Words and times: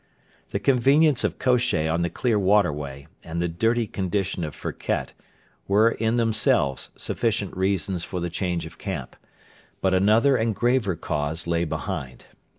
The 0.49 0.57
convenience 0.57 1.23
of 1.23 1.37
Kosheh 1.37 1.87
on 1.87 2.01
the 2.01 2.09
clear 2.09 2.39
waterway, 2.39 3.05
and 3.23 3.39
the 3.39 3.47
dirty 3.47 3.85
condition 3.85 4.43
of 4.43 4.55
Firket, 4.55 5.13
were 5.67 5.91
in 5.91 6.17
themselves 6.17 6.89
sufficient 6.97 7.55
reasons 7.55 8.03
for 8.03 8.19
the 8.19 8.31
change 8.31 8.65
of 8.65 8.79
camp; 8.79 9.15
but 9.79 9.93
another 9.93 10.35
and 10.35 10.55
graver 10.55 10.95
cause 10.95 11.45
lay 11.45 11.65
behind. 11.65 12.25